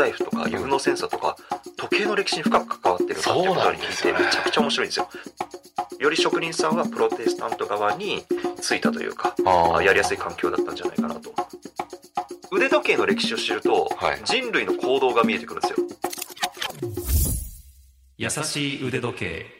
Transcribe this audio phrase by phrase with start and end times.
[0.00, 1.36] 財布とか有能センサーとか
[1.76, 5.08] 時計の歴史に深く関わってるなっていうことに聞いてめちゃくちゃ面白いんですよ。
[5.98, 8.24] より職人さんはプロテスタント側に
[8.62, 11.34] ついたというかあやりやすい環境だったんじゃないかなと。
[12.50, 15.86] 腕時計の歴史を知ると、はい人類の行動が見えてくるんですよ。
[18.16, 19.59] 優しい腕時計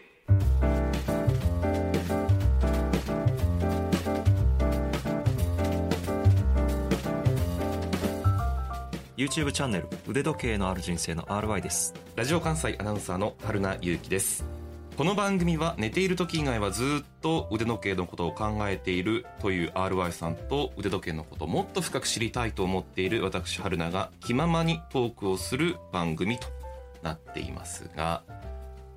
[9.31, 11.95] YouTube チャンネル腕時計のある人生の RY です。
[12.17, 14.45] ラジオ関西アナウンサーの春名優希です。
[14.97, 26.49] この番組は寝ている時以外はずっと腕時計のことを考えているという RY さんと腕時計のことをもっと深く知りたいと思っている私春名が気ままにトークをする番組と
[27.05, 28.25] なっていますが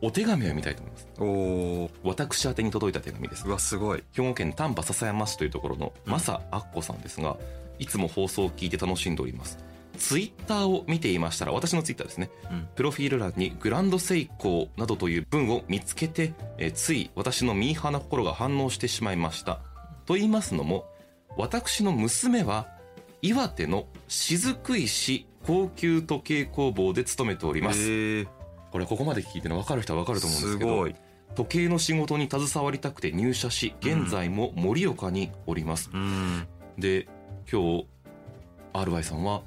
[0.02, 4.04] お手紙を読みたいと思いますおお、私宛てに届いた手紙ですうわすごい。
[4.14, 7.38] 兵庫県丹波篠山市というところのうんマサアッコさんですが、
[7.80, 9.58] いつも放送を聞いて楽しんでおります
[9.98, 12.68] ツイッターを見ていましたら私のツイッターですね、うん。
[12.76, 19.60] プロフィール欄にグランドセイコーなどという文を見つけて、えーつい私のミーハーな心が反応してしまいました。
[20.06, 20.86] と言いますのも
[21.38, 22.68] 私の娘は
[23.22, 28.26] 岩手の雫石高級時計工房で勤めております、
[28.72, 30.88] これここまで聞いてるの分かる人は分かると思うんですけど。
[31.36, 36.48] 時計の仕事に携わりたくて入社し現在も盛岡におります、うん。
[36.78, 37.08] で
[37.52, 37.88] 今日
[38.74, 39.42] RY さんは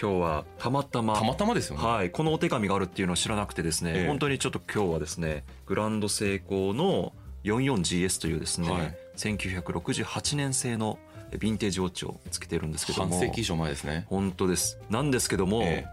[0.00, 4.06] 今日はたまたまたまたまですよね、はい、このお手紙があるっていうのを知らなくてですね、ええ。
[4.06, 8.96] 本当にちょっと今日はですねグランドセイコーの 44GS というですね、はい。
[9.16, 10.98] 1968年製の
[11.32, 13.10] ヴィンテージウォッチをつけてるんですけども。
[13.10, 14.06] 半世紀以上前ですね。
[14.08, 14.78] 本当です。
[14.88, 15.84] なんですけども、え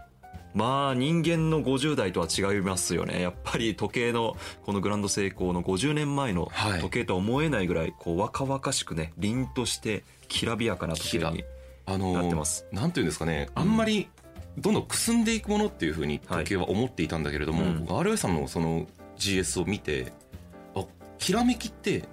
[0.54, 3.20] まあ人間の50代とは違いますよね。
[3.20, 6.80] やっぱり時計のこのグランドセイコーの50年前のはい。
[6.80, 11.44] 時計とは思えないぐらいこう若々しくね凛としてきらびやかな時計に
[11.86, 12.12] あの
[12.72, 13.62] なんていうんですかねうん。
[13.62, 14.08] あんまり
[14.58, 17.84] どんどんくすんでいくものっていうふうに時計は思っていたんだけれども、はいうん。
[17.84, 18.86] 僕 RY さんのその
[19.18, 20.12] GS を見て
[20.74, 20.84] あ
[21.18, 22.04] きらめきって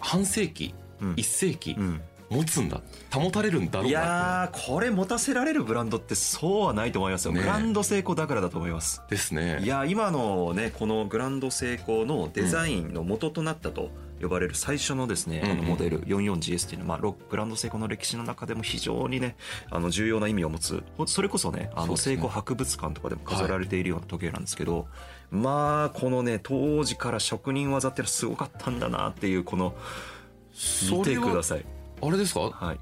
[0.00, 1.14] 半世紀うん。
[1.16, 2.00] 一世紀うん。
[2.28, 2.80] 持つんだ
[3.12, 9.02] 保たれるんだろういなやーこれ持たせられるブランドってそうはないと思いますよ、ねグランド成功だからだと思います。
[9.08, 9.60] ですね。
[9.62, 13.90] いやー今のねこのグランド成功のデザインの元となったと
[14.20, 19.36] 呼ばれる最初のですね、あのモデル 44GS っていうのは、まあ、ログランド成功の歴史の中でも非常にね
[19.70, 24.86] あの重要な意味を持つほそれこそねあの成功博物館とかでも飾られているような時計なんですけど、
[25.30, 29.74] まあこのね当時から職人技ってのはすごかったんだなっていうこの
[30.90, 31.64] 見てください。
[32.00, 32.40] あれですか？
[32.50, 32.78] はい。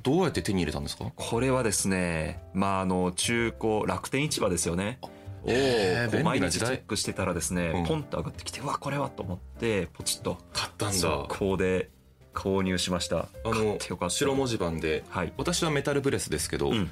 [0.00, 1.10] どうやって手に入れたんですか？
[1.16, 4.98] これはですね、まあ、あの中古楽天市場ですよね。
[5.44, 11.90] をへーこう毎日チェックしてたらですね、うんポンと上がってきて、うわ、これはと思って、ポチッと買ったんだ速攻で
[12.34, 13.18] 購入しました。
[13.18, 13.78] あの。
[14.08, 15.32] 白文字盤ではい。
[15.36, 16.90] 私はメタルブレスですけど、うん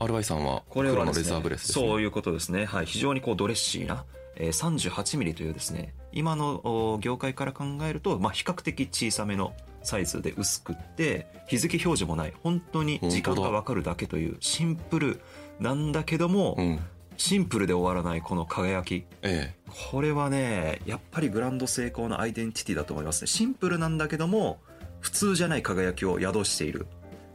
[0.00, 2.64] RY さんは黒のレザーブレスですねそういうことですね。
[2.64, 2.86] はい。
[2.86, 4.04] 非常にこうドレッシーな、
[4.34, 9.54] えー、38ミリというですね、今のお業界から考えると、まあ、比較的小さめの
[9.84, 15.20] サイズで薄くって、日付表示もない、本当に時間がわかるだけというシンプル
[15.60, 16.80] なんだけども、うん
[17.16, 19.04] シンプルで終わらないこの輝き。
[19.22, 19.54] え
[19.90, 23.26] これはね、やっぱりグランド成功のアイデンティティだと思いますね。
[23.26, 24.60] シンプルなんだけども、
[25.00, 26.86] 普通じゃない輝きを宿している。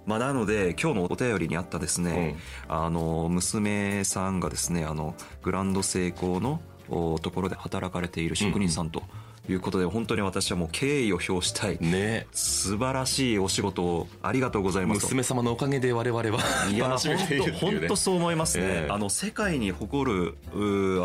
[0.05, 2.37] まあ、なので、今日のお便りにあったですえね、
[2.69, 9.03] あの、娘さんがですね、あの、グランド成功のおところで働かれている職人さんと
[9.49, 11.91] いうことで、本当に私はもう敬意を表したいうん。
[11.91, 12.27] ね。
[12.31, 15.07] 素晴らしいお仕事をありがとうございますと。
[15.07, 18.91] 娘様のおかげで我々はいや楽しめているっていう本ね当そう思いますね、ええ。
[18.91, 20.37] あの世界に誇る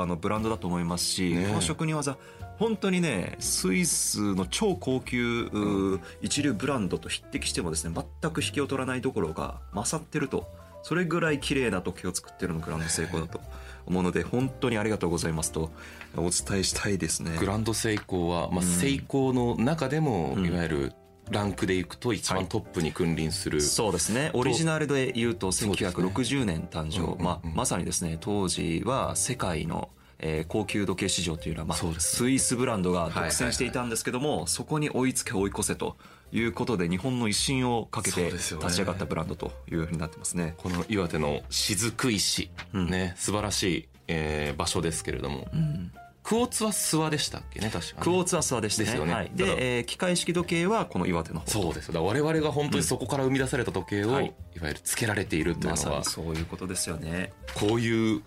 [0.00, 2.16] あのブランドだと思いますし、ねこの職人技
[2.58, 10.46] 本当にねスイスの超高級、一流ブランドと匹敵してもですね全く引けを取らないどころか勝ってると。
[10.84, 13.40] それぐらい綺麗な時計を作ってるのがグランド成功だと
[13.86, 15.70] 思うので本当にありがとうございますと
[16.16, 17.36] お伝えしたいですね。
[17.38, 18.62] グランドセイコーは、まあ、うん。
[18.62, 20.46] セイコーの中でも、うん。
[20.46, 20.92] いわゆる
[21.30, 24.30] ランクでいくと一番トップに君臨する、そうですね。
[24.34, 27.24] オリジナルで言うとそうですね1960年誕生、うんうんうん。
[27.24, 29.88] まあ、まさにですね当時は世界の、
[30.18, 35.96] えー高級時計市場というのは、まあ、スイスブランドが独はいはいはい占していたんですけども、そこに追いつけ追い越せと
[36.32, 40.54] いうことで日本の威信をかけて立ち上がったブランドというふうになってますね。
[40.56, 42.88] この岩手の雫石、うん。
[42.88, 45.48] ね素晴らしい、えー場所ですけれども。
[45.52, 45.92] うん。
[46.22, 48.00] クォーツは諏訪でしたっけね確かね。
[48.00, 48.86] クォーツアスワでしたね。
[48.86, 49.12] ですよね。
[49.12, 54.26] はい、で、えー機械式時計はこの岩手の方そうです我々が本当にそこから生み出された時計を、はい。
[54.26, 57.32] い、わゆるつけられているというまさのはにそういうことですよね。
[57.54, 58.22] こういう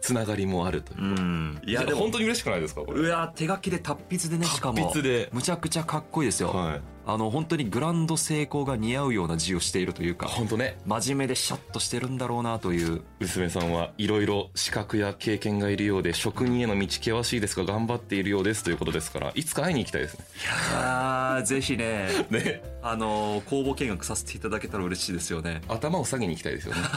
[0.00, 2.00] つながりもあるというう、ん、いいややでも。
[2.00, 3.00] 本当に嬉しくないですかこれ。
[3.00, 4.94] うわ手書きで達筆でねしかも。
[5.32, 6.50] むちゃくちゃかっこいいですよ。
[6.50, 6.80] はい
[7.12, 10.78] あの本当にグランド成功が似合うような字をしているというか本当ね。
[10.86, 13.02] 真面目でシャッとしてるんだろうなという。
[13.18, 20.24] 娘さんはいろいろ資格や経験がいるようで職人への道険しいですが頑張っているようですということですからいつか会いに行きたいですね。
[20.72, 22.06] あーぜひね。
[22.30, 22.62] ね。
[22.80, 25.62] あの公募見学させていただけたら嬉しいですよね。
[25.66, 26.80] 頭を下げに行きたいですよね。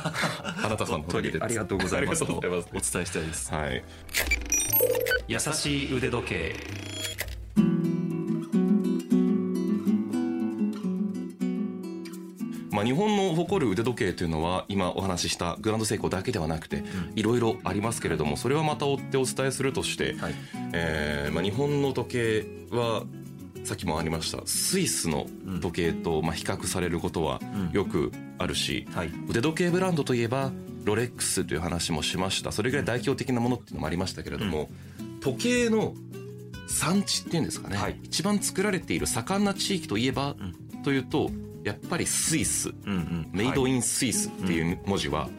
[0.63, 2.24] あなたさんの本当にありがとうございます。
[2.24, 3.51] お伝えしたいです。
[3.51, 3.83] はい。
[5.27, 6.56] 優しい腕時計
[12.74, 16.84] まあ、日本の誇る腕時計というのは今お話ししたグランドセイコーだけではなくて
[17.16, 20.34] いろいろありますけれどもそれはまた追ってお伝えするとして、はい。
[20.74, 23.04] えーまあ、日本の時計は
[23.64, 25.28] さっきもありましたスイスの
[25.62, 27.40] 時計とまあ比較されることは
[27.72, 29.12] よくあるし、はい。
[29.30, 30.52] 腕時計ブランドといえば
[30.84, 32.52] ロレックスという話もしました。
[32.52, 34.69] それぐらい代表的なものっていうのもありましたけれども、
[35.22, 35.94] 時計の
[36.68, 38.00] 産地っていうんですかね、はい。
[38.04, 40.36] 一番作られている盛んな地域といえば、
[40.84, 41.30] というと
[41.63, 42.69] やっぱりスイス。
[42.69, 43.30] うんうん。
[43.31, 45.30] メイドインンスイスっていう文字は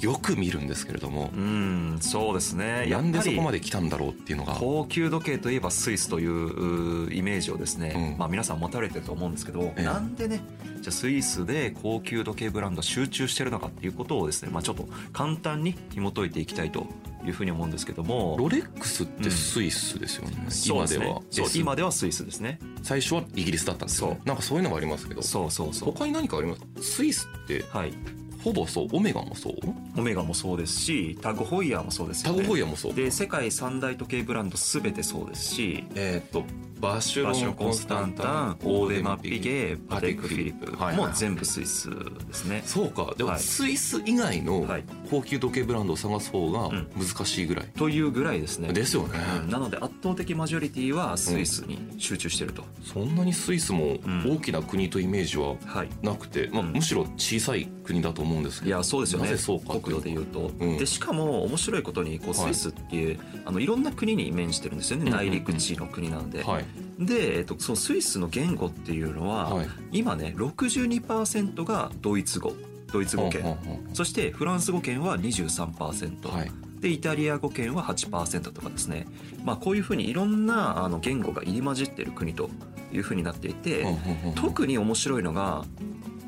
[0.00, 2.86] よく見るんですけれども、うんそうですね。
[2.86, 4.54] なんでそこまで来たんだろうっていうのが。
[4.54, 8.18] 高級時計といえばスイスといううイメージをですね、うん。
[8.18, 9.82] まあ、皆さん持たれてると思うんですけど、ええ。
[9.82, 10.40] なんでね
[10.80, 16.86] じゃあスイスで高級時計ブランド集中してるのかっていうことをですね、まあ、ちょっと簡単に紐解いていきたいと
[17.22, 21.20] いうふうに思うんですけどもロレックスってスイスですよね、そう今では。
[21.30, 22.58] そう S 今ではスイスですね。
[22.82, 24.14] 最初はイギリスだったんですよね。
[24.16, 24.26] そう。
[24.26, 25.92] なんかそういうのがありますけどそうそうそう。
[25.92, 26.60] 他に何かあります？
[26.60, 27.92] かスイスってはい
[28.42, 29.54] ほぼそうオメガもそう？
[29.98, 32.38] オメガもそうですしタグホイヤーもそうですよね。
[32.38, 36.44] タゴホイヤもそうで世界三大時計ブランド全てそうですしえっ、と
[36.80, 42.62] バッシュロンコンスタンタンオーデマピゲパテックフィリップはいもう全部スイスですね。
[42.64, 43.12] そうか。
[43.18, 43.40] でもはい。
[43.40, 46.86] スイス以外のはい高級時計ブランドを探す方がうん。
[46.96, 48.72] 難しいぐらい、というぐらいですね。
[48.72, 49.50] ですよね、うん。
[49.50, 54.00] なので圧倒的マジョリティはスイスに集中してると、そんなにスイスもん。
[54.26, 55.88] 大きな国とイメージははい。
[56.02, 56.72] なくて、まあ、うん。
[56.72, 58.68] むしろ小さい国だと思うんですけど。
[58.68, 59.30] いやそうですよね。
[59.30, 60.78] なぜそうか国土でいうと、うん。
[60.78, 62.50] でしかも面白いことにこうスはい。
[62.52, 65.26] イスっていう、あのいろんな国に面してるんですよね、うんうんうん。
[65.26, 66.64] 内陸地の国なんで、はい。
[66.98, 69.68] で、えっと、そのスイスの言語っていうのは、はい。
[69.92, 72.52] 今ね62%がドイツ語
[72.90, 73.56] ドイツ語圏、
[73.92, 76.50] そしてフランス語圏は23%、はい。
[76.80, 79.06] でイタリア語圏は8%とかですね、
[79.44, 82.48] まあ、こういうふうにいろんなあの言語が入り混じってる国と
[82.90, 83.86] いうふうになっていて、
[84.34, 85.64] 特に面白いのが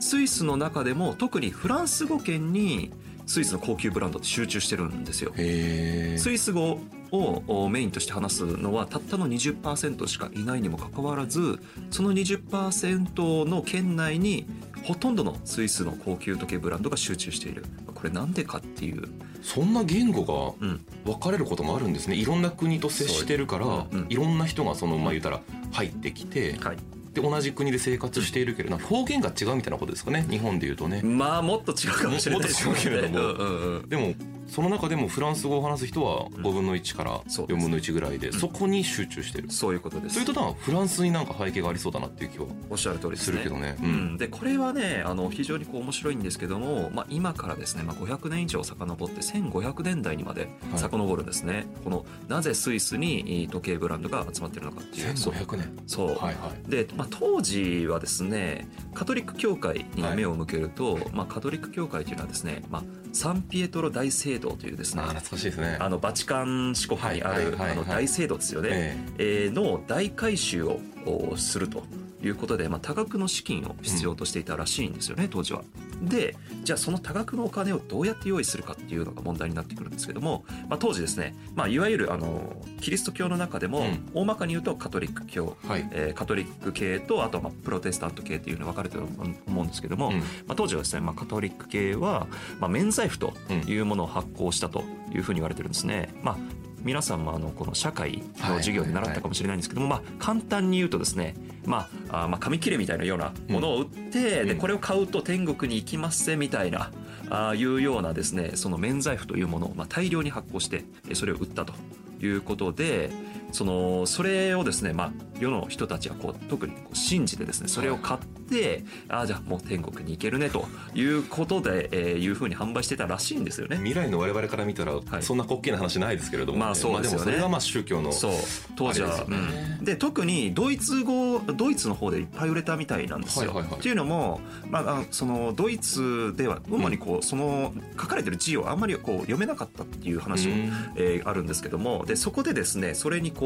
[0.01, 2.93] スイスの中でも特にフランス語圏に
[3.33, 5.33] スイスの高級ブランドって集中してるんですよ。
[5.35, 6.81] スイス語
[7.11, 11.59] をメインとして話すのはたったの20%しかいないにもかかわらず
[11.91, 14.45] その20%の圏内に
[14.85, 17.65] ほとんどのスイスの高級時計ブランドが集中している。
[17.95, 19.09] これなんでかっていう、
[19.43, 20.71] そんな言語うん、
[21.07, 22.17] が分かれることもあるんですね。
[22.17, 24.07] いろんな国と接してるから、そううん。
[24.11, 25.41] いろんな人がそのまあ言うたら
[25.71, 26.77] 入ってきて、はい、
[27.15, 30.27] で同じ国で生活しているけれど表現が違うみたいなことですかね。
[30.31, 33.33] 日本で言うとね、まあもっと違うかもしれないですもっと違うけれども。
[33.33, 33.89] うんうんうん。
[33.89, 34.15] でも
[34.53, 37.59] その中でもフランス語を話す人は5分の1からそうです。
[37.59, 40.15] 4分の1ぐらいでそこに集中してる、そういうことです。
[40.15, 43.77] それとなんかフランスになんか背景がありそうだなっていう気はおっしゃる通りでするけどね。
[43.81, 43.91] ううん。
[44.15, 50.79] ん、でこれはねあの非常にこう面白いんですけども、まあ、今からですね、まあ、500年以上遡って1500年代にまではい。
[50.79, 55.17] 遡るんですね、このなぜスイスにえー時計ブランドが集まってるのかっていう。
[55.17, 55.79] そう1500年。
[55.87, 56.71] そう、はいはい。
[56.71, 65.79] で、まあ、当時はですねカトリック教会に目を向けると、まあ、カトリック教会というのはですね、まあ、サンピエトロ大聖堂というですね懐かしいですね。
[65.81, 68.97] あのバチカン四国にあるあの大聖堂ですよね、え。
[69.19, 71.85] えーの大改修をおすると
[72.23, 75.63] いうことで、まあ、多額の資金を必要としていたらしいんですよね、当時は。
[76.03, 84.11] でじゃあその多額のお金をどうやって用意するかっていうのが問題になってくるんですけども、まあ、当時ですね、まあ、いわゆるあのキリスト教の中でも、うん。
[84.15, 85.89] 大まかに言うとカトリック教、えはい。
[85.93, 90.19] えーカトリック系とあとはまあプロテスタント系っていうのが分かれてると思うんですけども、うん。
[90.19, 92.27] まあ、当時はですね、まあ、カトリック系は、
[92.61, 93.33] まあ、免罪符と
[93.67, 96.11] いうものを発行したというふうに言われてるんですね。
[96.23, 96.37] まあ
[96.85, 104.49] 皆さんもあのこの社会の授業で習ったかもしれないんですけども、まあ、簡単に言うとですね、まあ、あまあ紙切れみたいなようなものを売って、うん。
[104.49, 106.91] でこれを買うと天国に行きますぜみたいな
[107.31, 111.73] あいうようなですねその免罪符というものをまあ大量に発行してえそれを売ったと
[112.21, 113.11] いうことで
[113.53, 123.77] そのそれをですね、まあ、世の人たちはこう特にこう信じてですねそれを買って、ああじゃあもう天国に行けるねということで、えーいうふうに販売してたらしいんですよね。
[123.77, 125.23] 未来の我々から見たら、い。
[125.23, 127.25] そんな滑稽な話ないですけれども、まあそうですよね。
[127.25, 128.33] まあ、でもそれがまあ宗教のそう。
[128.77, 129.85] 当時はうん。
[129.85, 133.53] で特にドイツ語ドイツの方でいっぱい売れたみたいなんですよ。
[133.53, 133.81] はいはいはい。
[133.81, 140.63] っていうのも、まああ、そのドイツでは主にこうその書かれてる字をあんまりこう読めなかったっていう話も、うん。
[140.97, 143.42] えーあるんですけどもでそこでですねそれにこう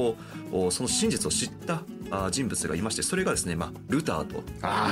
[0.53, 4.37] おその真実を知ったあ人物がいましてそれがですね、まあ、ルターと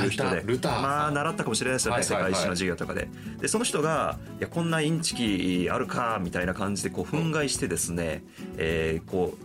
[0.05, 0.47] いう人でいた。
[0.47, 2.33] ルターまあ習ったかもしれないですよね、はいはいはい。
[2.33, 3.09] 世界史の授業とかで。
[3.41, 8.25] でその人がいやこんなインチキあるかみたいな感じでこう憤慨してですね、
[8.57, 9.45] えーこう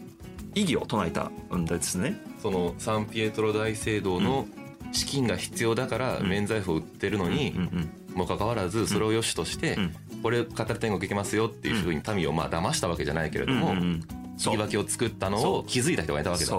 [0.56, 2.20] 異議を唱えたんですね。
[2.42, 4.48] そのサンピエトロ大聖堂の
[4.92, 6.30] 資金が必要だからうん。
[6.30, 7.54] 免罪符を売ってるのに
[8.16, 9.96] もかかわらずそれを良しとしてうん。
[10.24, 13.76] これ語る天国行けますよっていうふうに民をまあ騙したわけじゃないけれども
[14.48, 14.78] うんうんうんそう。
[14.78, 16.52] 言い訳を作ったのを気づいた人がいたわけだ。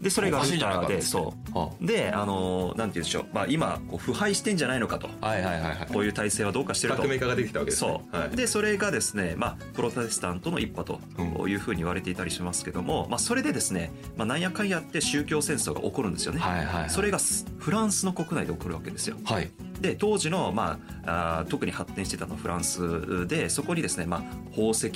[0.00, 1.58] でそれがルターでそう。
[1.58, 5.08] はであのなんて言うんでしょう、まあ、今こう腐敗してんじゃないのかと。
[5.20, 5.88] あはいはいはいはい。
[5.92, 6.98] こういう体制はどうかしてると。
[6.98, 8.00] 革命家ができたわけですね。
[8.12, 8.36] そう、はい。
[8.36, 16.90] でそれがですね、まあ、プロテスタントの一派というふうに言われていたりしますけども、まあ、それでですね、まあ、なんやかんやって宗教戦争が起こるんですよね、はいはいはい。
[16.90, 19.16] それがスフランスの国内で起こるわけですよ。
[19.24, 19.50] はい。
[19.80, 24.90] で当時の、まあ、あー特に発展してたのはフランスでそこにですね、まあ、宝石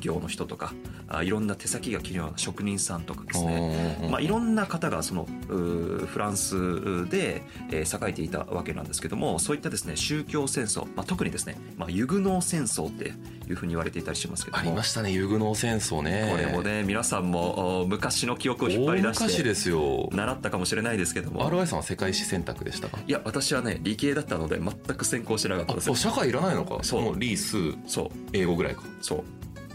[0.00, 0.72] 業の人とか
[1.08, 13.12] あいろんな手先が器用な職人さんとかですねまあ、いろんな方がそのフランスで、えー栄えていたわけなんですけどもそういったですね宗教戦争、まあ、特にですね、まあ、ユグノー戦争って
[13.48, 16.28] いうふうに言われていたりしますけどもありましたねユグノー戦争ね。
[16.30, 20.08] これもね皆さんもお昔の記憶を引っ張大り出して昔ですよ。
[20.12, 22.98] 習ったかもしれないですけども RY さんは世界史選択でしたか？
[23.06, 26.78] いや私はね理系だったので全く専攻してなかったですよ社会いらないのか。
[26.82, 27.56] そうもう理数
[27.86, 28.82] そう英語ぐらいか。
[29.00, 29.24] そう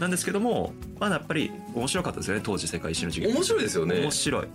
[0.00, 4.00] なんですけどもまあやっぱり面白かったですよね当時世界史の授業面白いですよね。
[4.00, 4.46] 面白い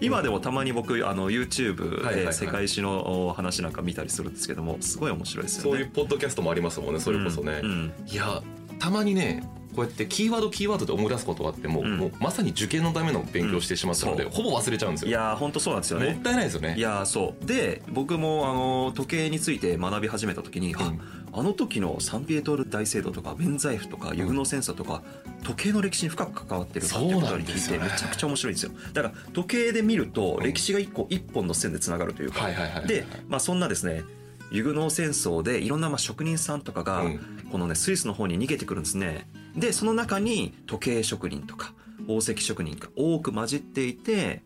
[0.00, 7.00] 今でもたまに僕あの YouTube で世界史のお話なんか見たりするんですけどもすごい面白いですよねそういうポッドキャストもありますもんね。
[7.00, 7.60] それこそね。
[7.62, 8.42] うんうんいや
[8.78, 9.42] たまにね
[9.74, 11.98] こうやってキーワードキーワードで思い出すことがあっても、うん。
[11.98, 14.28] もうまさに受験のための勉強をしてしまったので、う。
[14.28, 15.08] んほぼ忘れちゃうんですよ。
[15.10, 16.74] いやー本当そうなんですよもっねたいないですよね。
[16.78, 17.44] いやーそう。
[17.44, 25.02] で僕もあの時計について学び始めた時に、あの時のサンピエトル大聖堂とか免罪符とかユグノー戦争とか
[25.42, 28.72] 時計の歴史に深く関わってるなっていうことに聞いてめちゃくちゃ面白いんですよ。
[28.94, 32.88] だから時計で見ると歴史が一個一本の線でつながるというか、はいはいはいはい。
[32.88, 34.04] で、まあ、そんなですね
[34.50, 37.20] ユグノー戦争でいろんなまあ職人さんとかがうん。
[37.50, 39.28] このねスイスの方に逃げてくるんですね。
[39.56, 44.42] でその中に時計職人とか宝石職人が多く混じっていて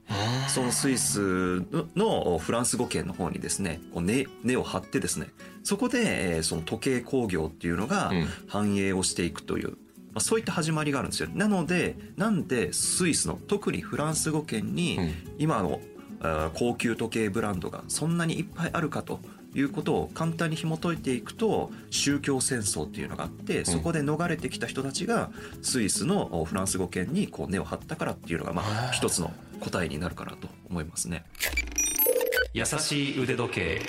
[0.49, 1.63] そのスイス
[1.97, 5.29] のフランス語圏の方にですねこう根根を張ってですね
[5.63, 8.27] そこでえーその時計工業っていうのがうん。
[8.47, 9.77] 繁栄をしていくという、ま
[10.17, 11.29] あ、そういった始まりがあるんですよ。
[11.35, 15.15] なのでなんでスイスの特にフランス語圏にうん。
[15.39, 15.81] 今の
[16.55, 19.21] 高級時計ブランドがそんなにいっぱいあるかと
[19.55, 25.31] いうことを簡単に紐解いていくと宗教戦争っていうのがあってそこで逃れてきた人たちが
[25.63, 31.25] スイスのおフランス語圏にこう根を張ったからっていうのがまあ一つの答えになるかなと思いますね。
[32.53, 33.83] 優しい腕時計。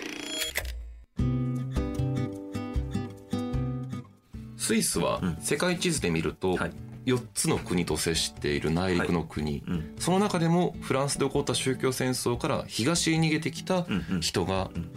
[4.57, 6.71] スイスはうん世界地図で見るとはい
[7.13, 9.95] 4つの国と接している内陸の国、うん。
[9.99, 13.85] その中でもフランスで起こった宗教戦争から東へ逃げてきた
[14.19, 14.89] 人がうん。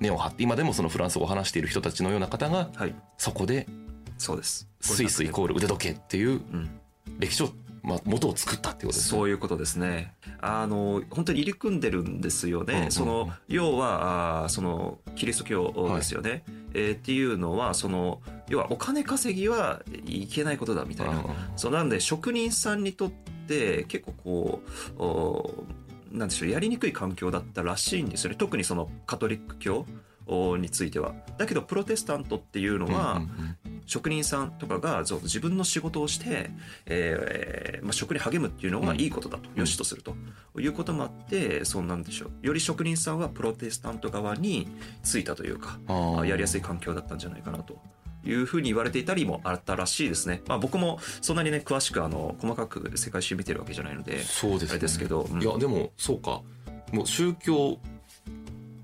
[0.00, 2.94] 根を張って今でもそのフランス語を話している人たちのような方がはい。
[3.18, 3.66] そこで
[4.18, 4.68] そうです。
[4.80, 6.70] スイスイコール腕時計っていううん。
[7.18, 7.50] 歴史を、
[7.82, 9.18] まあ、元を作ったっていうことですね。
[9.18, 10.14] そういうことですね。
[10.40, 12.74] あの本当に入り組んでるんですよね。
[12.74, 12.92] うんうんうん。
[12.92, 16.42] その要はあーそのキリスト教ですよね。
[16.74, 18.20] えーっていうのはその
[18.52, 21.24] 要はお金稼ぎはいけないことだみたいな。
[21.56, 23.10] そうなんで職人さんにとっ
[23.48, 24.62] て結構こ
[24.98, 25.64] うお
[26.12, 28.36] なんでしょうやりにくい環境だったらしいんですよね。
[28.36, 29.86] 特にそのカトリック教
[30.26, 31.14] おについては。
[31.38, 33.22] だけどプロテスタントっていうのは、
[33.86, 36.50] 職人さんとかが自分の仕事をして、
[36.84, 40.14] えーまあ、職に励むっていうのがいいことだと、うん良しとすると
[40.60, 44.68] いうこともあってそうなんでしょうより職人さんはプロテスタント側に
[45.02, 45.78] ついたというか
[46.24, 47.80] やりやすい環境だったんじゃないかなと。
[48.24, 50.42] いうふうに言われていたりもあったらしいですね。
[50.46, 54.70] まあ僕もそんなにね詳しくあの細かく世界史見てるわけじゃないので、そうですね。
[54.70, 55.42] あれですけど、うん。
[55.42, 56.42] いやでもそうか。
[56.92, 57.78] もう宗教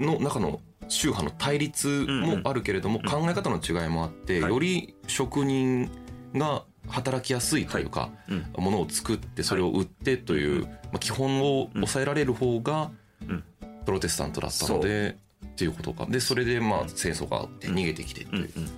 [0.00, 3.10] の中の宗派の対立もあるけれども、うん。
[3.10, 4.52] 考え方の違いもあって、はい。
[4.52, 5.90] より職人
[6.34, 8.64] が働きやすいというか、うん。
[8.64, 12.90] ものを作ってそれを売ってという、まあ、基本を抑えられる方が
[13.28, 13.44] うん。
[13.84, 15.16] プロテスタントだったので、
[15.46, 16.04] っていうことか。
[16.04, 18.70] でそれでまあ戦争があって逃げてきてっていう、うんうん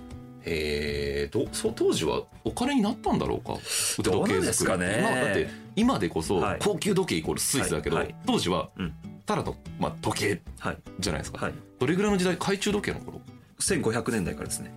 [0.45, 3.53] へえどそう当時はお金になったんだろうか？
[3.99, 4.97] 腕時計ですかね。
[4.99, 6.59] 今だって今でこそはい。
[6.61, 8.05] 高級時計イコールスイスだけど、はい。
[8.05, 8.15] はい。
[8.25, 8.93] 当時はうん。
[9.25, 10.77] ただの、まあ、時計はい。
[10.99, 11.53] じゃないですか、はい。
[11.79, 13.21] どれぐらいの時代懐中時計の頃
[13.59, 14.73] ？1500年代からですね。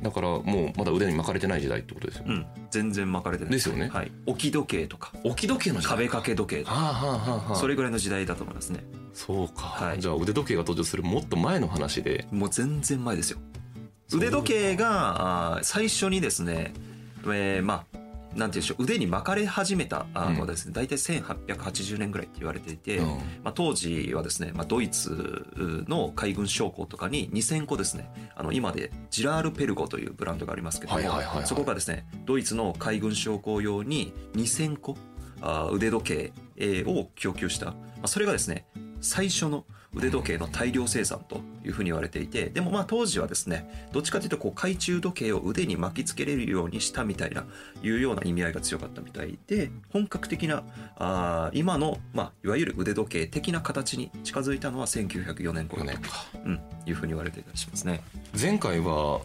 [0.00, 2.46] だからもうまだ腕に巻かれてない時代ってことですよね、うん。
[2.70, 3.52] 全然巻かれてない。
[3.52, 3.90] ですよね。
[3.92, 4.10] はい。
[4.24, 5.12] 置き時計とか。
[5.24, 5.90] 置き時計の時代。
[5.90, 6.74] 壁掛け時計とか。
[6.74, 7.56] はあはあはあはあ。
[7.56, 8.82] それぐらいの時代だと思いますね。
[9.12, 10.00] そうか、はい。
[10.00, 12.26] じゃあ腕時計が登場するもっと前の話で。
[12.30, 13.38] もう全然前ですよ。
[14.12, 16.72] 腕時計が最初にですね、
[17.24, 18.00] えーまあ
[18.34, 23.06] なんていうんでしょう腕に巻かれ始めたあのですね、大体1880年ぐらいって言われていて、うん。
[23.06, 25.44] まあ、当時はですね、まあ、ドイツ
[25.88, 31.00] の海軍将校とかに2000個ですねあの今でジラール・ペルゴというブランドがありますけども、
[31.44, 34.96] そこがですねドイツの海軍将校用に2000個
[35.72, 38.66] 腕時計えーを供給した、まあ、それがですね
[39.00, 47.44] 最初の腕時計の大量生産というふうに言われていてでもまあ当時はですねどっちかというとこう懐中時計を腕に巻きつけれるようにしたみたいな
[47.82, 50.62] いうような意味合いが強かったみたいで本格的な
[50.96, 56.10] あー今の、まあ、いわゆる腕時計的な形に近づいたのは1904年頃4と、年か。
[56.44, 58.02] うん、いうふうに言われていたりしますね。
[58.40, 59.20] 前回は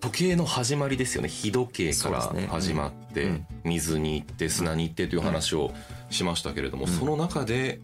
[0.00, 1.28] 時計の始まりですよね。
[1.28, 3.46] 日時計から始まって、うん。
[3.64, 5.72] 水に行って砂に行ってという話を
[6.10, 6.92] しましたけれども、うん。
[6.92, 7.80] その中で、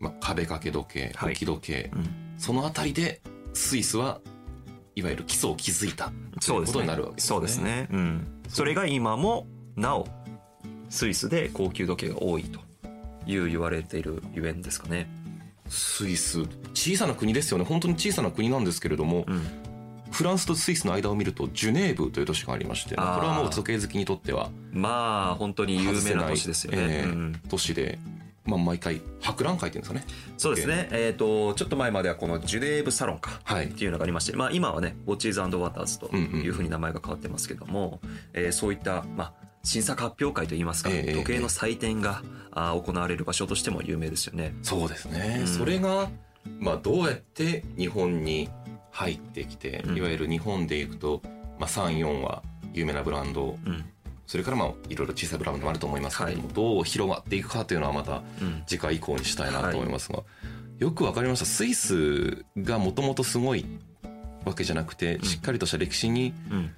[0.00, 3.20] まあ、壁掛け時計はい置き時計、うんそのあたりで
[3.52, 4.18] スイスは
[4.96, 6.10] いわゆる基礎を築いた
[6.44, 7.28] ということになるわけですね。
[7.28, 7.88] そうですね。
[7.92, 8.26] うん。
[8.48, 10.08] それが今もなお
[10.88, 12.60] スイスで高級時計が多いと
[13.26, 15.06] いう言われているゆえんですかね。
[15.68, 19.46] スイス小さな国ですよね本当に小さな国なんですけれども、うん。
[20.10, 26.78] フランスとスイスの間を見るとジュネーブという都市がありまして、これはもう時計好きにとってはまあ本当に有名な都市ですよね。
[26.80, 27.98] えーうん都市で、
[28.50, 30.14] まあ、毎回博覧会っていうんですかね。
[30.36, 30.88] そうですね。
[30.92, 33.40] えっ、とちょっと前まではこのジュネーブサロンか。
[33.44, 33.66] はい。
[33.66, 38.00] っていうのがありまして、まあ、今はねウォッチーズワターズとうんうんいうふうに名前が変わってますけども、
[38.32, 44.54] えーそういった、まあ、新作発表会といいますか、ええ時計の祭典が、あー行われる場所としても有名ですよね。
[44.62, 45.46] そうですね、うん。
[45.46, 46.10] それが、
[46.58, 48.48] まあ、どうやって日本に
[48.90, 49.96] 入ってきて、うん。
[49.96, 51.22] いわゆる日本でいくと、
[51.58, 52.42] まあ、34は
[52.72, 53.84] 有名なブランドうん
[54.30, 58.62] それからまあいろいろ小さいブランドもあると思いますけれども、はどう広がっていくかというのはまたうん。
[58.64, 60.12] 次回以降にしたいなと思います。
[60.12, 60.22] が、
[60.78, 61.46] よくわかりました。
[61.46, 63.66] スイスがもともとすごい
[64.44, 65.22] わけじゃなくて、ん。
[65.22, 66.70] しっかりとした歴史にうん。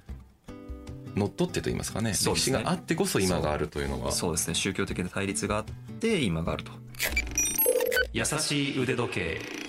[1.15, 2.13] のっとってと言いますかね。
[2.13, 4.11] 歴史があってこそ今があるというのが。
[4.11, 4.55] そうですね。
[4.55, 5.65] 宗教的な対立があっ
[5.99, 6.71] て今があると。
[8.13, 9.62] 優しい腕時計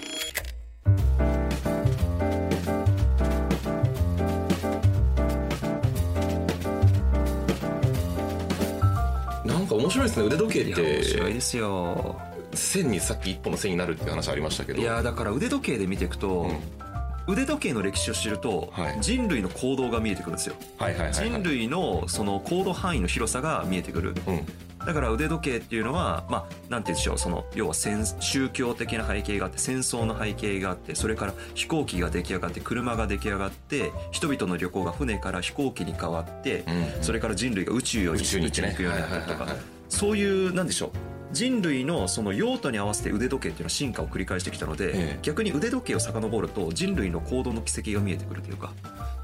[9.76, 10.26] か面白いですね。
[10.26, 12.20] 腕時計っいや面白いてですよ。
[12.52, 14.80] 線にさっき一本の線になるっていう話ありましたけど。
[14.80, 16.48] いやだから腕時計で見ていくと、
[17.28, 17.32] うん。
[17.32, 18.98] 腕時計の歴史を知ると、はい。
[19.00, 20.56] 人類の行動が見えてくるんですよ。
[20.78, 24.14] はいはいはい、はい、人類のその行動範囲の広さが見えてくる。
[24.26, 24.46] うん
[24.86, 39.46] だから腕時計っていうのは、まあ、なんて言うんでしょう、その、要は戦宗教的な背景があって、戦争の背景があって、それから飛行機が出来上がって、車が出来上がって、人々の旅行が船から飛行機に変わって、うんそれから人類が宇宙に宇宙に行くようになったりとか。
[39.88, 40.90] そういう、なんでしょう。
[41.34, 45.18] 人類のその用途に合わせて腕時計っていうのは進化を繰り返してきたので、ええ。
[45.22, 48.72] 逆に腕時計を遡ると人類の行動の軌跡が見えてくるというか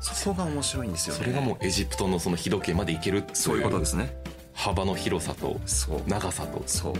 [0.00, 1.20] そこが面白いんですよね。
[1.20, 4.12] それがもうエジプトのその日時計まで行けるそういうことですね
[4.60, 5.58] 幅の広さと
[6.06, 6.94] 長さとそう。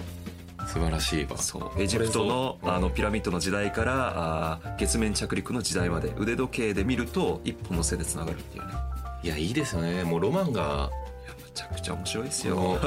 [0.66, 1.36] 素晴らしいわ。
[1.78, 8.72] エジプトのあのピラミッドの時代からあー月面着陸の時代まで腕時計で見ると一本の背でつながるっていうね。
[9.22, 10.04] いやいいですよね。
[10.04, 10.90] もうロマンが
[11.26, 12.78] いやめちゃくちゃ面白いですよ。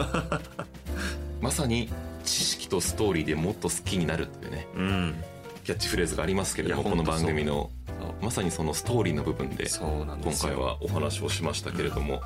[1.39, 1.89] まさに
[2.25, 4.67] 知識とストーリーでもっと好きになるっていうね。
[4.75, 5.15] うん。
[5.65, 7.69] キャッチフレーズがありますけれどもこの番組の。
[8.21, 12.21] まさにそのストーリーの部分で今回はお話をしましたけれども、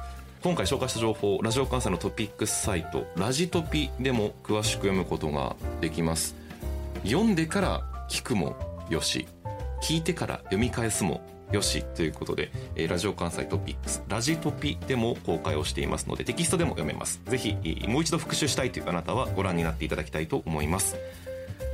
[0.47, 6.37] 今回紹介した情報ラジオ関西のトピックスサイトラジトピでも詳しく読むことができます。
[7.03, 8.55] 読んでから聞くも
[8.89, 9.27] よし
[9.83, 11.19] 聞いてから読み返すも
[11.51, 17.19] よしということで、えーラジオ関西トピックスラジトピでも公開をしていますのでテキストでも読めます。
[17.25, 20.95] ぜひもう一度復習したいというあなたはご覧になっていただきたいと思います。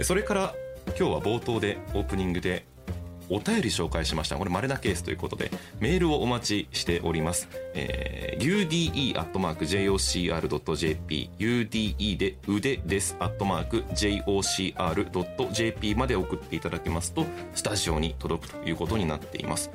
[0.01, 0.55] それから
[0.87, 2.65] 今日は冒頭でオープニングで
[3.29, 4.37] お便り紹介しました。
[4.37, 9.19] これ稀なケースということでメールをお待ちしております、えー、ude.jocr.jp
[11.39, 14.75] ude で腕です .jocr.jp
[15.95, 19.69] まで送っていただけますとスタジオに届くということになっています。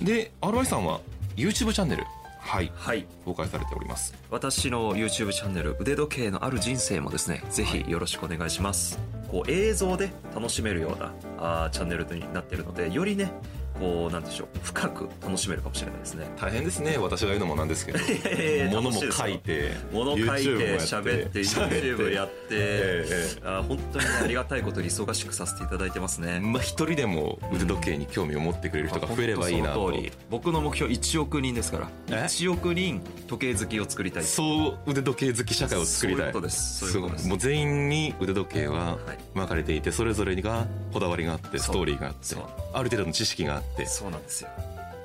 [0.00, 1.00] で RY さんは
[1.36, 2.04] YouTube チャンネル
[2.42, 2.70] はい。
[2.74, 3.06] はい。
[3.24, 4.14] 公開されております。
[4.30, 13.32] 私の YouTube チャンネル腕時計のある人生もですねぜひよろしくお願いします、こう映像で楽しめるようなあーチャンネルになっているのでよりね
[13.78, 16.26] こうなんでしょう深く楽しめるかもしれないですね。
[16.40, 17.98] 大変ですね私が言うのもなんですけど。
[18.70, 26.40] 物も書いて物書いてや喋って YouTube やって、えええあー本当にありがたいことに忙しくさせていただいてますね。
[26.40, 29.92] まあ、一人でも腕時計に興味を持ってくれる人が増えればいいなと。
[30.30, 31.90] 僕の目標1億人ですから。
[32.08, 34.24] え？1億人時計好きを作りたい。
[34.24, 36.22] そう腕時計好き社会を作りたい。
[36.22, 36.78] そういうことです。
[36.78, 37.24] そういうことです。
[37.24, 39.18] ごもう全員に腕時計ははい。
[39.34, 42.36] 巻かれていてそれぞれがこだわりがあってストーリーがあって
[42.72, 44.50] ある程度の知識があってそうなんですよ。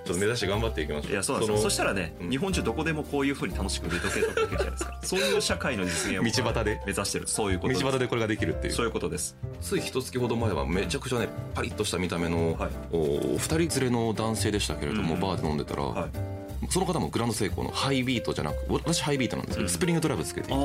[0.06, 1.12] ちょっと目指して頑張っていきましょう。
[1.12, 2.30] いやそうなんですそしたらね、うん。
[2.30, 5.00] 日本中どこでもこういうふうに楽しく腕時計とかできるじゃないですか。
[5.04, 6.82] そういう社会の実現を道端で？
[6.86, 7.28] 目指してる。
[7.28, 7.76] そういうことで。
[7.76, 8.74] す道端でこれができるっていう。
[8.74, 9.36] そういうことです。
[9.60, 12.70] つい一月ほど前はめちゃくちゃねパリッとした見た目の、はい。
[12.94, 15.20] お二人連れの男性でしたけれども、うん。
[15.20, 16.10] バーで飲んでたら、はい。
[16.70, 19.70] その方もグランドセイコーのハイビートじゃなく私ハイビートなんですけど、うん。
[19.70, 20.54] スプリングドライブつけていて。
[20.56, 20.58] あ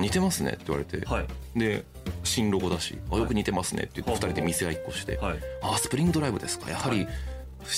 [0.00, 1.26] 似てますねって言われて、はい。
[1.58, 1.84] で
[2.22, 5.38] 新ロゴだしあよく似てますねって言ってはい二人で店合いっこして、はい。
[5.62, 6.70] あスプリングドライブですか。
[6.70, 7.06] やはり、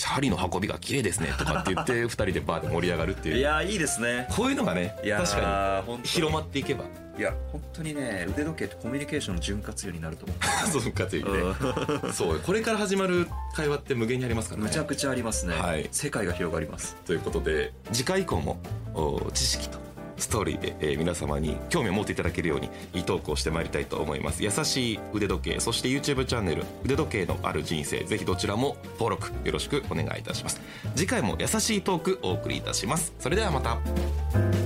[0.05, 3.37] 針の運びが綺麗ですねとかって言って 二人でバーで盛り上がるっていう。
[3.37, 4.26] いやーいいですね。
[4.31, 6.85] こういうのがね確かに広まっていけば。
[7.18, 10.38] いや本当にね腕時計ってコミュニケーションの潤滑油になると思う。
[10.83, 12.12] そうかついて、うん。
[12.12, 14.68] そうこれから始まる会話って無限にありますからね。
[14.68, 15.88] むちゃくちゃありますね、はい。
[15.92, 16.96] 世界が広がります。
[17.07, 18.59] ということで次回以降も
[18.92, 19.86] お知識と
[20.18, 24.42] ストーリーで、えー皆様に興味を持っていただけるようにいいトークをしてまいりたいと思います。
[24.42, 30.61] 優しい腕時計そして YouTube チャンネル腕時計のある人生ぜひどちらも登録よろしくお願いいたします。
[30.94, 33.14] 次回も優しいトークお送りいたします。
[33.18, 34.65] それではまた。